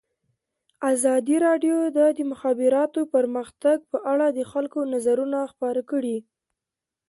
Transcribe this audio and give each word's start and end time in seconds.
ازادي 0.91 1.35
راډیو 1.47 1.77
د 1.97 1.99
د 2.17 2.19
مخابراتو 2.31 3.01
پرمختګ 3.13 3.77
په 3.91 3.97
اړه 4.11 4.27
د 4.31 4.39
خلکو 4.51 4.79
نظرونه 4.93 5.39
خپاره 5.51 5.81
کړي. 5.91 6.17